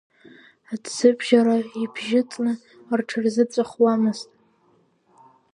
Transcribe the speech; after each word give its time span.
Аҭӡыбжьара 0.73 1.55
ибжьыҵны 1.83 2.51
рҽырзыҵәахуамызт. 2.99 4.29